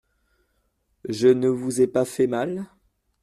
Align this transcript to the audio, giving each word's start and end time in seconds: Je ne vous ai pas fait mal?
Je 1.07 1.27
ne 1.27 1.47
vous 1.47 1.79
ai 1.81 1.85
pas 1.85 2.05
fait 2.05 2.25
mal? 2.25 2.65